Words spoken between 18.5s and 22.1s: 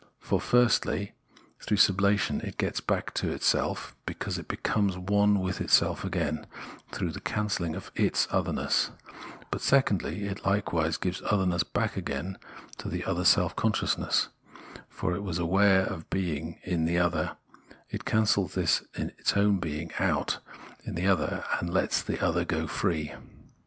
this its own being in the other and thus lets